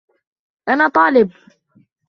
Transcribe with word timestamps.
أنا 0.69 0.87
طالب. 0.87 1.31